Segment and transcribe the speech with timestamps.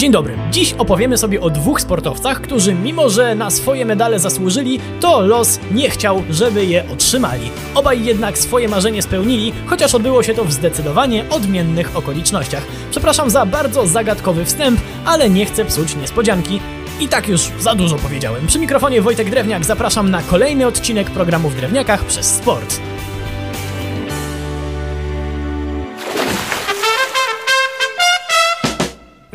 [0.00, 0.36] Dzień dobry.
[0.50, 5.60] Dziś opowiemy sobie o dwóch sportowcach, którzy mimo, że na swoje medale zasłużyli, to los
[5.72, 7.50] nie chciał, żeby je otrzymali.
[7.74, 12.66] Obaj jednak swoje marzenie spełnili, chociaż odbyło się to w zdecydowanie odmiennych okolicznościach.
[12.90, 16.60] Przepraszam za bardzo zagadkowy wstęp, ale nie chcę psuć niespodzianki.
[17.00, 18.46] I tak już za dużo powiedziałem.
[18.46, 22.80] Przy mikrofonie Wojtek Drewniak zapraszam na kolejny odcinek programu w Drewniakach przez sport.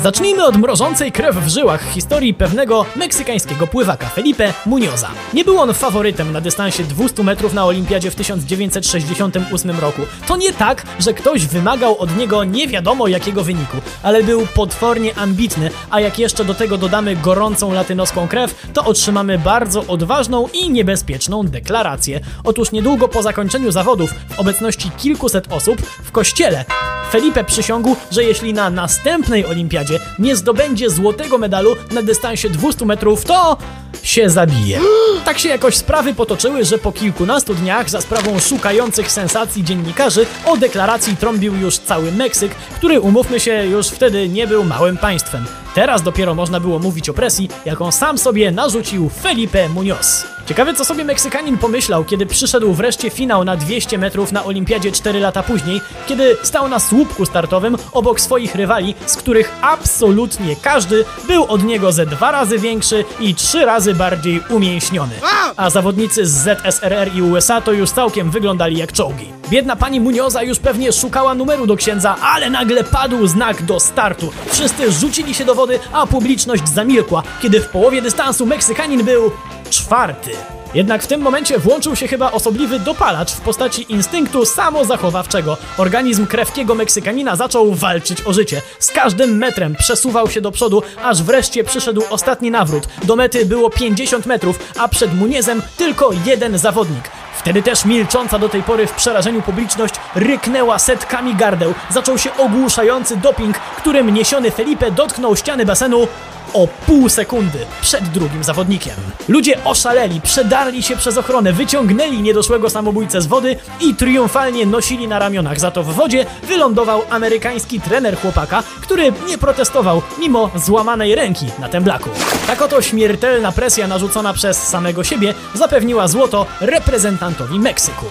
[0.05, 5.09] Zacznijmy od mrożącej krew w żyłach historii pewnego meksykańskiego pływaka Felipe Munioza.
[5.33, 10.01] Nie był on faworytem na dystansie 200 metrów na olimpiadzie w 1968 roku.
[10.27, 15.17] To nie tak, że ktoś wymagał od niego nie wiadomo jakiego wyniku, ale był potwornie
[15.17, 20.69] ambitny, a jak jeszcze do tego dodamy gorącą latynoską krew, to otrzymamy bardzo odważną i
[20.69, 22.19] niebezpieczną deklarację.
[22.43, 26.65] Otóż niedługo po zakończeniu zawodów, w obecności kilkuset osób, w kościele
[27.11, 33.25] Felipe przysiągł, że jeśli na następnej olimpiadzie nie zdobędzie złotego medalu na dystansie 200 metrów,
[33.25, 33.57] to
[34.03, 34.79] się zabije.
[35.25, 40.57] Tak się jakoś sprawy potoczyły, że po kilkunastu dniach za sprawą szukających sensacji dziennikarzy o
[40.57, 45.45] deklaracji trąbił już cały Meksyk, który umówmy się już wtedy nie był małym państwem.
[45.75, 50.34] Teraz dopiero można było mówić o presji, jaką sam sobie narzucił Felipe Munoz.
[50.45, 55.19] Ciekawe, co sobie Meksykanin pomyślał, kiedy przyszedł wreszcie finał na 200 metrów na Olimpiadzie 4
[55.19, 61.43] lata później, kiedy stał na słupku startowym obok swoich rywali, z których absolutnie każdy był
[61.43, 65.13] od niego ze dwa razy większy i trzy razy bardziej umięśniony.
[65.57, 69.25] A zawodnicy z ZSRR i USA to już całkiem wyglądali jak czołgi.
[69.49, 74.31] Biedna pani Munioza już pewnie szukała numeru do księdza, ale nagle padł znak do startu.
[74.51, 79.31] Wszyscy rzucili się do wody, a publiczność zamilkła, kiedy w połowie dystansu Meksykanin był
[79.69, 80.31] czwarty.
[80.73, 85.57] Jednak w tym momencie włączył się chyba osobliwy dopalacz w postaci instynktu samozachowawczego.
[85.77, 88.61] Organizm krewkiego Meksykanina zaczął walczyć o życie.
[88.79, 92.87] Z każdym metrem przesuwał się do przodu, aż wreszcie przyszedł ostatni nawrót.
[93.03, 97.09] Do mety było 50 metrów, a przed Muniezem tylko jeden zawodnik.
[97.37, 101.73] Wtedy też milcząca do tej pory w przerażeniu publiczność ryknęła setkami gardeł.
[101.89, 106.07] Zaczął się ogłuszający doping, którym niesiony Felipe dotknął ściany basenu
[106.53, 108.95] o pół sekundy przed drugim zawodnikiem.
[109.27, 115.19] Ludzie oszaleli, przedarli się przez ochronę, wyciągnęli niedoszłego samobójcę z wody i triumfalnie nosili na
[115.19, 115.59] ramionach.
[115.59, 121.69] Za to w wodzie wylądował amerykański trener chłopaka, który nie protestował mimo złamanej ręki na
[121.69, 122.09] temblaku.
[122.47, 128.05] Tak oto śmiertelna presja narzucona przez samego siebie zapewniła złoto reprezentantowi Meksyku.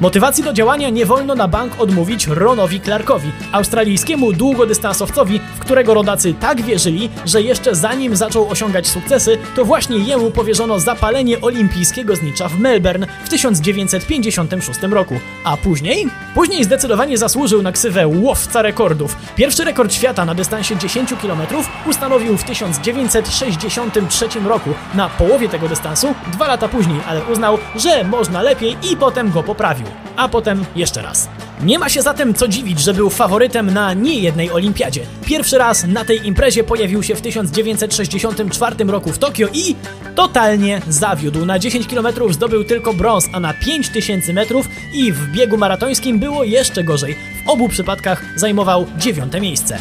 [0.00, 6.34] Motywacji do działania nie wolno na bank odmówić Ronowi Clarkowi, australijskiemu długodystansowcowi, w którego rodacy
[6.40, 12.48] tak wierzyli, że jeszcze zanim zaczął osiągać sukcesy, to właśnie jemu powierzono zapalenie olimpijskiego znicza
[12.48, 15.14] w Melbourne w 1956 roku.
[15.44, 16.06] A później?
[16.34, 19.16] Później zdecydowanie zasłużył na ksywę łowca rekordów.
[19.36, 21.40] Pierwszy rekord świata na dystansie 10 km
[21.86, 24.70] ustanowił w 1963 roku.
[24.94, 29.42] Na połowie tego dystansu, dwa lata później, ale uznał, że można lepiej i potem go
[29.42, 29.85] poprawił
[30.16, 31.28] a potem jeszcze raz.
[31.62, 35.00] Nie ma się zatem co dziwić, że był faworytem na niejednej olimpiadzie.
[35.24, 39.76] Pierwszy raz na tej imprezie pojawił się w 1964 roku w Tokio i
[40.14, 41.46] totalnie zawiódł.
[41.46, 46.44] Na 10 km zdobył tylko brąz, a na 5000 metrów i w biegu maratońskim było
[46.44, 47.35] jeszcze gorzej.
[47.46, 49.78] Obu przypadkach zajmował dziewiąte miejsce.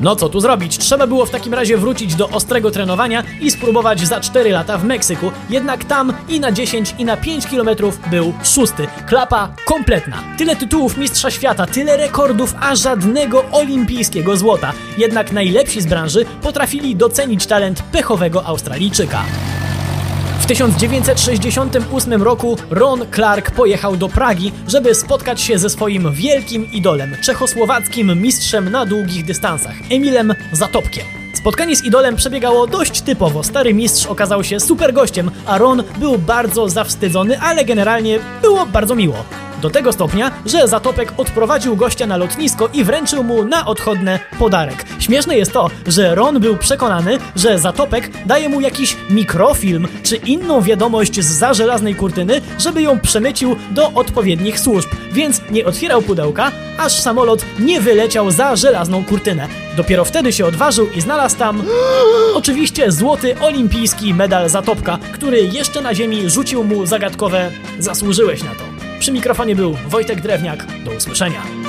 [0.00, 0.78] No co tu zrobić?
[0.78, 4.84] Trzeba było w takim razie wrócić do ostrego trenowania i spróbować za 4 lata w
[4.84, 5.30] Meksyku.
[5.50, 7.68] Jednak tam i na 10 i na 5 km
[8.10, 8.86] był szósty.
[9.06, 10.22] Klapa kompletna.
[10.38, 14.72] Tyle tytułów mistrza świata, tyle rekordów, a żadnego olimpijskiego złota.
[14.98, 19.22] Jednak najlepsi z branży potrafili docenić talent pechowego Australijczyka.
[20.48, 27.16] W 1968 roku Ron Clark pojechał do Pragi, żeby spotkać się ze swoim wielkim idolem,
[27.22, 31.04] czechosłowackim mistrzem na długich dystansach, Emilem Zatopkiem.
[31.34, 33.42] Spotkanie z idolem przebiegało dość typowo.
[33.42, 38.94] Stary mistrz okazał się super gościem, a Ron był bardzo zawstydzony, ale generalnie było bardzo
[38.94, 39.24] miło.
[39.62, 44.84] Do tego stopnia, że Zatopek odprowadził gościa na lotnisko i wręczył mu na odchodne podarek.
[45.08, 50.62] Śmieszne jest to, że Ron był przekonany, że Zatopek daje mu jakiś mikrofilm czy inną
[50.62, 56.52] wiadomość z za żelaznej kurtyny, żeby ją przemycił do odpowiednich służb, więc nie otwierał pudełka,
[56.78, 59.48] aż samolot nie wyleciał za żelazną kurtynę.
[59.76, 61.62] Dopiero wtedy się odważył i znalazł tam
[62.34, 68.64] oczywiście złoty olimpijski medal Zatopka, który jeszcze na ziemi rzucił mu zagadkowe zasłużyłeś na to.
[69.00, 70.66] Przy mikrofonie był Wojtek Drewniak.
[70.84, 71.67] Do usłyszenia.